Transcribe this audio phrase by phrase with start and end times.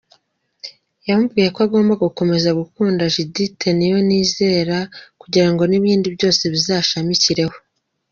[1.07, 4.77] Yamubwiye ko agomba gukomeza gukunda Judithe Niyonizera
[5.21, 7.55] kugirango n’ibindi byose bizashamikireho.